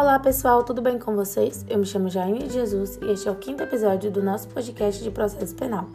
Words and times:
Olá 0.00 0.18
pessoal, 0.18 0.64
tudo 0.64 0.80
bem 0.80 0.98
com 0.98 1.14
vocês? 1.14 1.62
Eu 1.68 1.78
me 1.78 1.84
chamo 1.84 2.08
Jaine 2.08 2.48
Jesus 2.48 2.98
e 3.02 3.10
este 3.12 3.28
é 3.28 3.30
o 3.30 3.36
quinto 3.36 3.62
episódio 3.62 4.10
do 4.10 4.22
nosso 4.22 4.48
podcast 4.48 5.04
de 5.04 5.10
processo 5.10 5.54
penal, 5.54 5.90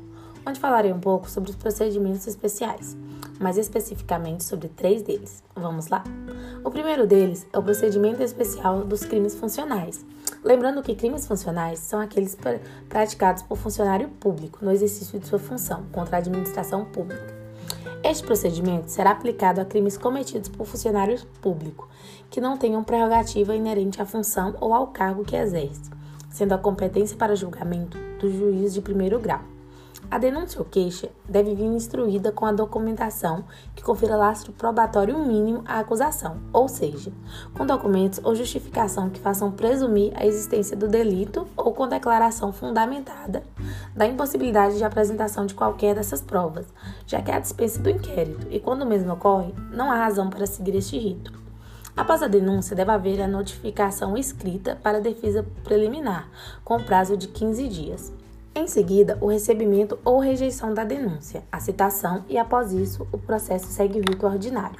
onde 0.46 0.59
falarei 0.59 0.93
um 0.93 1.00
pouco 1.00 1.28
sobre 1.28 1.50
os 1.50 1.55
procedimentos 1.55 2.27
especiais, 2.27 2.95
mais 3.39 3.57
especificamente 3.57 4.44
sobre 4.44 4.68
três 4.68 5.02
deles. 5.02 5.41
Vamos 5.55 5.88
lá? 5.88 6.04
O 6.63 6.70
primeiro 6.70 7.07
deles 7.07 7.48
é 7.52 7.57
o 7.57 7.63
procedimento 7.63 8.21
especial 8.21 8.84
dos 8.84 9.04
crimes 9.04 9.34
funcionais. 9.34 10.05
Lembrando 10.44 10.84
que 10.84 10.94
crimes 10.94 11.26
funcionais 11.26 11.80
são 11.80 11.99
aqueles 11.99 12.38
praticados 12.88 13.41
por 13.41 13.58
funcionário 13.58 14.08
público 14.08 14.63
no 14.63 14.72
exercício 14.72 15.20
de 15.20 15.26
sua 15.26 15.40
função 15.40 15.84
contra 15.91 16.17
a 16.17 16.20
administração 16.20 16.85
pública. 16.85 17.34
Este 18.08 18.23
procedimento 18.23 18.91
será 18.91 19.09
aplicado 19.09 19.59
a 19.59 19.66
crimes 19.66 19.98
cometidos 19.98 20.48
por 20.48 20.68
funcionários 20.68 21.23
públicos 21.41 21.88
que 22.30 22.40
não 22.40 22.55
tenham 22.55 22.84
prerrogativa 22.84 23.55
inerente 23.55 24.00
à 24.00 24.05
função 24.05 24.55
ou 24.62 24.76
ao 24.76 24.86
cargo 24.90 25.26
que 25.26 25.36
exerce, 25.36 25.90
sendo 26.30 26.54
a 26.54 26.58
competência 26.60 27.18
para 27.18 27.36
julgamento 27.36 27.98
do 28.20 28.30
juiz 28.30 28.76
de 28.76 28.82
primeiro 28.82 29.20
grau. 29.20 29.55
A 30.09 30.18
denúncia 30.18 30.59
ou 30.59 30.66
queixa 30.66 31.09
deve 31.27 31.55
vir 31.55 31.66
instruída 31.66 32.32
com 32.32 32.46
a 32.46 32.52
documentação 32.52 33.44
que 33.76 33.84
confira 33.84 34.16
lastro 34.16 34.54
probatório 34.54 35.18
mínimo 35.20 35.63
à 35.66 35.80
acusação, 35.80 36.38
ou 36.54 36.68
seja, 36.68 37.12
com 37.58 37.66
documentos 37.66 38.20
ou 38.23 38.36
justificação 38.36 39.10
que 39.10 39.20
façam 39.20 39.52
presumir 39.52 40.13
a 40.16 40.26
existência 40.26 40.77
do 40.77 40.88
delito 40.88 41.48
ou 41.58 41.73
com 41.73 41.88
declaração 41.88 42.54
fundamentada 42.54 43.44
da 43.96 44.05
impossibilidade 44.05 44.77
de 44.77 44.84
apresentação 44.84 45.46
de 45.46 45.55
qualquer 45.55 45.96
dessas 45.96 46.22
provas, 46.22 46.66
já 47.08 47.22
que 47.22 47.32
há 47.32 47.40
dispensa 47.40 47.82
do 47.82 47.90
inquérito 47.90 48.48
e, 48.49 48.60
quando 48.60 48.84
o 48.84 48.85
mesmo 48.85 49.13
ocorre, 49.13 49.54
não 49.72 49.91
há 49.91 49.96
razão 49.96 50.29
para 50.29 50.46
seguir 50.46 50.76
este 50.76 50.98
rito. 50.98 51.34
Após 51.98 52.22
a 52.22 52.27
denúncia, 52.27 52.76
deve 52.76 52.91
haver 52.91 53.22
a 53.22 53.27
notificação 53.27 54.18
escrita 54.18 54.76
para 54.76 54.98
a 54.98 55.01
defesa 55.01 55.46
preliminar, 55.63 56.29
com 56.63 56.84
prazo 56.84 57.16
de 57.16 57.27
15 57.27 57.68
dias. 57.70 58.24
Em 58.57 58.67
seguida, 58.67 59.17
o 59.20 59.27
recebimento 59.27 59.99
ou 60.05 60.17
rejeição 60.17 60.73
da 60.73 60.85
denúncia, 60.85 61.43
a 61.51 61.59
citação 61.59 62.23
e, 62.29 62.37
após 62.37 62.71
isso, 62.71 63.05
o 63.11 63.17
processo 63.17 63.67
segue 63.67 63.99
o 63.99 64.01
rito 64.01 64.25
ordinário. 64.25 64.79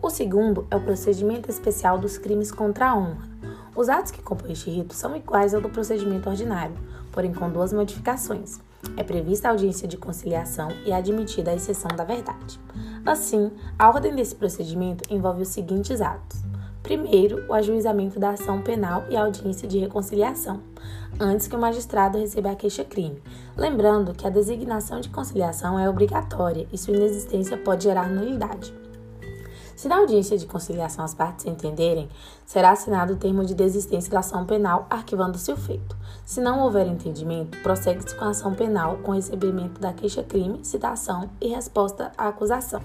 O 0.00 0.08
segundo 0.08 0.64
é 0.70 0.76
o 0.76 0.80
procedimento 0.80 1.50
especial 1.50 1.98
dos 1.98 2.18
crimes 2.18 2.52
contra 2.52 2.90
a 2.90 2.96
honra. 2.96 3.28
Os 3.74 3.88
atos 3.88 4.12
que 4.12 4.22
compõem 4.22 4.52
este 4.52 4.70
rito 4.70 4.94
são 4.94 5.16
iguais 5.16 5.52
ao 5.52 5.60
do 5.60 5.68
procedimento 5.68 6.30
ordinário, 6.30 6.76
porém 7.10 7.34
com 7.34 7.50
duas 7.50 7.72
modificações. 7.72 8.60
É 8.96 9.02
prevista 9.02 9.48
a 9.48 9.50
audiência 9.50 9.88
de 9.88 9.96
conciliação 9.96 10.68
e 10.86 10.92
é 10.92 10.94
admitida 10.94 11.50
a 11.50 11.54
exceção 11.56 11.90
da 11.96 12.04
verdade. 12.04 12.60
Assim, 13.04 13.50
a 13.76 13.88
ordem 13.88 14.14
desse 14.14 14.36
procedimento 14.36 15.12
envolve 15.12 15.42
os 15.42 15.48
seguintes 15.48 16.00
atos: 16.00 16.44
Primeiro, 16.84 17.46
o 17.48 17.54
ajuizamento 17.54 18.20
da 18.20 18.32
ação 18.32 18.60
penal 18.60 19.06
e 19.08 19.16
a 19.16 19.22
audiência 19.22 19.66
de 19.66 19.78
reconciliação, 19.78 20.60
antes 21.18 21.46
que 21.46 21.56
o 21.56 21.58
magistrado 21.58 22.18
receba 22.18 22.50
a 22.50 22.54
queixa-crime. 22.54 23.22
Lembrando 23.56 24.12
que 24.12 24.26
a 24.26 24.30
designação 24.30 25.00
de 25.00 25.08
conciliação 25.08 25.78
é 25.78 25.88
obrigatória 25.88 26.68
e 26.70 26.76
sua 26.76 26.94
inexistência 26.94 27.56
pode 27.56 27.84
gerar 27.84 28.10
nulidade. 28.10 28.74
Se 29.74 29.88
na 29.88 29.96
audiência 29.96 30.36
de 30.36 30.44
conciliação 30.44 31.06
as 31.06 31.14
partes 31.14 31.46
entenderem, 31.46 32.06
será 32.44 32.72
assinado 32.72 33.14
o 33.14 33.16
termo 33.16 33.46
de 33.46 33.54
desistência 33.54 34.12
da 34.12 34.18
ação 34.18 34.44
penal, 34.44 34.86
arquivando-se 34.90 35.50
o 35.50 35.56
feito. 35.56 35.96
Se 36.26 36.38
não 36.38 36.60
houver 36.60 36.86
entendimento, 36.86 37.56
prossegue-se 37.62 38.14
com 38.14 38.26
a 38.26 38.28
ação 38.28 38.52
penal 38.52 38.98
com 38.98 39.12
recebimento 39.12 39.80
da 39.80 39.94
queixa-crime, 39.94 40.62
citação 40.62 41.30
e 41.40 41.48
resposta 41.48 42.12
à 42.18 42.28
acusação. 42.28 42.82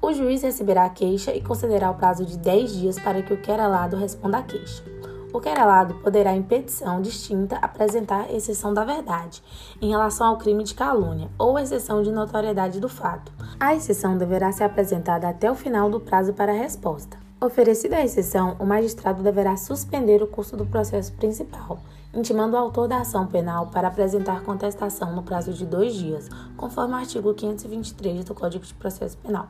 O 0.00 0.12
juiz 0.12 0.42
receberá 0.42 0.84
a 0.84 0.90
queixa 0.90 1.34
e 1.34 1.42
concederá 1.42 1.90
o 1.90 1.94
prazo 1.94 2.24
de 2.24 2.38
10 2.38 2.72
dias 2.72 2.98
para 3.00 3.20
que 3.20 3.32
o 3.32 3.40
querelado 3.40 3.96
responda 3.96 4.38
à 4.38 4.42
queixa. 4.42 4.84
O 5.32 5.40
querelado 5.40 5.94
poderá, 5.96 6.34
em 6.34 6.42
petição 6.42 7.02
distinta, 7.02 7.56
apresentar 7.56 8.32
exceção 8.32 8.72
da 8.72 8.84
verdade 8.84 9.42
em 9.82 9.90
relação 9.90 10.28
ao 10.28 10.38
crime 10.38 10.62
de 10.62 10.72
calúnia 10.72 11.28
ou 11.36 11.58
exceção 11.58 12.00
de 12.02 12.12
notoriedade 12.12 12.80
do 12.80 12.88
fato. 12.88 13.32
A 13.58 13.74
exceção 13.74 14.16
deverá 14.16 14.52
ser 14.52 14.64
apresentada 14.64 15.28
até 15.28 15.50
o 15.50 15.56
final 15.56 15.90
do 15.90 16.00
prazo 16.00 16.32
para 16.32 16.52
a 16.52 16.56
resposta. 16.56 17.18
Oferecida 17.40 17.96
a 17.96 18.04
exceção, 18.04 18.56
o 18.58 18.64
magistrado 18.64 19.22
deverá 19.22 19.56
suspender 19.56 20.22
o 20.22 20.28
curso 20.28 20.56
do 20.56 20.64
processo 20.64 21.12
principal, 21.12 21.78
intimando 22.14 22.56
o 22.56 22.58
autor 22.58 22.88
da 22.88 23.00
ação 23.00 23.26
penal 23.26 23.66
para 23.66 23.88
apresentar 23.88 24.42
contestação 24.42 25.14
no 25.14 25.22
prazo 25.22 25.52
de 25.52 25.66
dois 25.66 25.94
dias, 25.94 26.28
conforme 26.56 26.94
o 26.94 26.96
artigo 26.96 27.34
523 27.34 28.24
do 28.24 28.34
Código 28.34 28.64
de 28.64 28.74
Processo 28.74 29.18
Penal. 29.18 29.48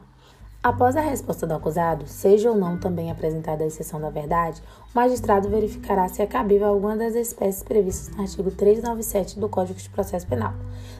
Após 0.60 0.96
a 0.96 1.00
resposta 1.00 1.46
do 1.46 1.54
acusado, 1.54 2.04
seja 2.08 2.50
ou 2.50 2.56
não 2.58 2.76
também 2.76 3.12
apresentada 3.12 3.62
a 3.62 3.66
exceção 3.68 4.00
da 4.00 4.10
verdade, 4.10 4.60
o 4.92 4.98
magistrado 4.98 5.48
verificará 5.48 6.08
se 6.08 6.20
é 6.20 6.26
cabível 6.26 6.66
alguma 6.66 6.96
das 6.96 7.14
espécies 7.14 7.62
previstas 7.62 8.12
no 8.16 8.22
artigo 8.22 8.50
397 8.50 9.38
do 9.38 9.48
Código 9.48 9.78
de 9.78 9.88
Processo 9.88 10.26
Penal. 10.26 10.52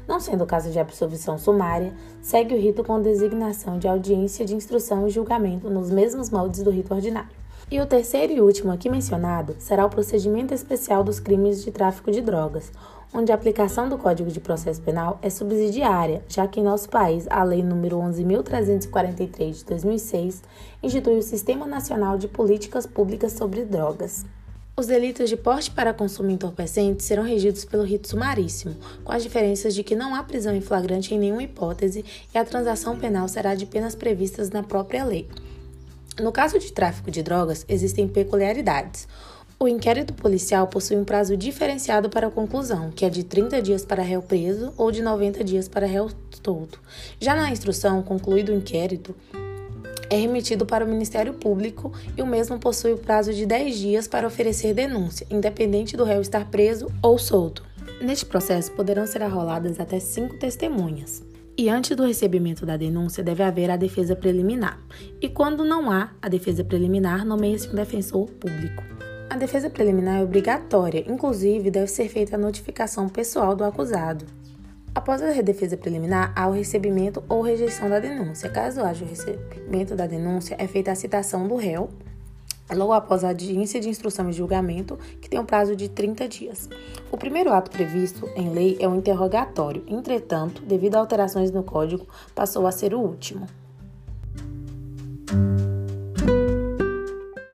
Não 0.07 0.21
sendo 0.21 0.45
o 0.45 0.47
caso 0.47 0.71
de 0.71 0.79
absolvição 0.79 1.37
sumária, 1.39 1.93
segue 2.23 2.55
o 2.55 2.59
rito 2.59 2.85
com 2.85 3.03
designação 3.03 3.81
de 3.81 3.89
audiência 3.89 4.47
de 4.47 4.55
instrução 4.55 5.09
e 5.09 5.11
julgamento 5.11 5.69
nos 5.69 5.91
mesmos 5.91 6.31
moldes 6.31 6.63
do 6.63 6.71
rito 6.71 6.95
ordinário. 6.95 7.37
E 7.71 7.79
o 7.79 7.87
terceiro 7.87 8.33
e 8.33 8.41
último 8.41 8.73
aqui 8.73 8.89
mencionado 8.89 9.55
será 9.59 9.85
o 9.85 9.91
procedimento 9.91 10.55
especial 10.55 11.05
dos 11.05 11.21
crimes 11.21 11.63
de 11.63 11.71
tráfico 11.71 12.11
de 12.11 12.23
drogas, 12.23 12.73
onde 13.13 13.31
a 13.31 13.35
aplicação 13.35 13.91
do 13.91 13.99
Código 13.99 14.31
de 14.31 14.41
Processo 14.41 14.81
Penal 14.81 15.19
é 15.21 15.29
subsidiária, 15.29 16.23
já 16.29 16.49
que 16.49 16.61
em 16.61 16.63
nosso 16.63 16.89
país 16.89 17.27
a 17.29 17.45
Lei 17.45 17.63
nº 17.63 17.91
11.343 18.43 19.53
de 19.53 19.65
2006 19.67 20.43
institui 20.83 21.19
o 21.19 21.23
Sistema 21.23 21.67
Nacional 21.67 22.17
de 22.17 22.27
Políticas 22.27 22.87
Públicas 22.87 23.33
sobre 23.33 23.67
Drogas. 23.67 24.25
Os 24.75 24.87
delitos 24.87 25.29
de 25.29 25.37
porte 25.37 25.71
para 25.71 25.93
consumo 25.93 26.31
entorpecente 26.31 27.03
serão 27.03 27.23
regidos 27.23 27.67
pelo 27.67 27.83
rito 27.83 28.09
sumaríssimo, 28.09 28.77
com 29.05 29.13
as 29.13 29.23
diferenças 29.23 29.75
de 29.75 29.83
que 29.83 29.95
não 29.95 30.15
há 30.15 30.23
prisão 30.23 30.55
em 30.55 30.63
flagrante 30.63 31.15
em 31.15 31.19
nenhuma 31.19 31.43
hipótese 31.43 32.03
e 32.35 32.39
a 32.39 32.45
transação 32.47 32.99
penal 32.99 33.29
será 33.29 33.55
de 33.55 33.67
penas 33.67 33.95
previstas 33.95 34.49
na 34.49 34.63
própria 34.63 35.05
lei. 35.05 35.29
No 36.21 36.33
caso 36.33 36.59
de 36.59 36.73
tráfico 36.73 37.11
de 37.11 37.23
drogas, 37.23 37.65
existem 37.69 38.09
peculiaridades. 38.09 39.07
O 39.61 39.69
inquérito 39.69 40.13
policial 40.15 40.67
possui 40.67 40.97
um 40.97 41.05
prazo 41.05 41.37
diferenciado 41.37 42.09
para 42.11 42.31
conclusão, 42.31 42.91
que 42.91 43.05
é 43.05 43.11
de 43.11 43.25
30 43.25 43.63
dias 43.63 43.85
para 43.85 44.03
réu 44.03 44.23
preso 44.23 44.73
ou 44.77 44.91
de 44.91 45.03
90 45.03 45.45
dias 45.45 45.69
para 45.69 45.87
réu 45.87 46.11
solto. 46.45 46.81
Já 47.21 47.35
na 47.35 47.51
instrução, 47.51 48.03
concluído 48.03 48.51
o 48.51 48.55
inquérito, 48.55 49.15
é 50.11 50.17
remetido 50.17 50.65
para 50.65 50.85
o 50.85 50.89
Ministério 50.89 51.35
Público 51.35 51.93
e 52.17 52.23
o 52.23 52.27
mesmo 52.27 52.59
possui 52.59 52.93
o 52.93 52.99
prazo 52.99 53.33
de 53.33 53.45
10 53.47 53.77
dias 53.77 54.09
para 54.09 54.27
oferecer 54.27 54.75
denúncia, 54.75 55.27
independente 55.31 55.97
do 55.97 56.05
réu 56.05 56.21
estar 56.21 56.49
preso 56.51 56.89
ou 57.03 57.19
solto. 57.19 57.65
Neste 58.01 58.27
processo, 58.27 58.73
poderão 58.73 59.07
ser 59.07 59.23
arroladas 59.23 59.79
até 59.79 60.01
cinco 60.01 60.39
testemunhas. 60.39 61.28
E 61.61 61.69
antes 61.69 61.97
do 61.97 62.07
recebimento 62.07 62.65
da 62.65 62.77
denúncia, 62.77 63.21
deve 63.21 63.43
haver 63.43 63.69
a 63.69 63.77
defesa 63.77 64.15
preliminar. 64.15 64.79
E 65.21 65.29
quando 65.29 65.65
não 65.65 65.91
há 65.91 66.13
a 66.23 66.29
defesa 66.29 66.63
preliminar, 66.63 67.27
nomeia-se 67.27 67.69
um 67.69 67.75
defensor 67.75 68.31
público. 68.31 68.85
A 69.29 69.37
defesa 69.37 69.69
preliminar 69.69 70.21
é 70.21 70.23
obrigatória, 70.23 71.05
inclusive 71.09 71.69
deve 71.69 71.89
ser 71.89 72.09
feita 72.09 72.37
a 72.37 72.39
notificação 72.39 73.09
pessoal 73.09 73.57
do 73.57 73.65
acusado. 73.65 74.25
Após 74.95 75.21
a 75.21 75.43
defesa 75.43 75.77
preliminar, 75.77 76.33
há 76.37 76.47
o 76.47 76.53
recebimento 76.53 77.25
ou 77.29 77.43
rejeição 77.43 77.91
da 77.91 77.99
denúncia. 77.99 78.49
Caso 78.49 78.81
haja 78.81 79.05
o 79.05 79.09
recebimento 79.09 79.97
da 79.97 80.07
denúncia, 80.07 80.55
é 80.61 80.67
feita 80.69 80.93
a 80.93 80.95
citação 80.95 81.49
do 81.49 81.57
réu, 81.57 81.91
logo 82.75 82.93
após 82.93 83.25
a 83.25 83.29
audiência 83.29 83.81
de 83.81 83.89
instrução 83.89 84.29
e 84.29 84.33
julgamento, 84.33 84.99
que 85.21 85.29
tem 85.29 85.39
um 85.39 85.45
prazo 85.45 85.75
de 85.75 85.89
30 85.89 86.29
dias. 86.29 86.69
O 87.11 87.17
primeiro 87.17 87.53
ato 87.53 87.71
previsto 87.71 88.29
em 88.37 88.51
lei 88.51 88.77
é 88.81 88.89
o 88.89 88.95
interrogatório, 88.95 89.85
entretanto, 89.87 90.63
devido 90.63 90.97
a 90.97 91.01
alterações 91.01 91.51
no 91.51 91.63
código, 91.63 92.07
passou 92.35 92.67
a 92.67 92.73
ser 92.73 92.95
o 92.95 93.01
último. 93.01 93.47